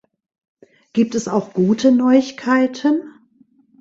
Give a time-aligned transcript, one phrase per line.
[0.93, 3.03] Gibt es auch gute Neuigkeiten?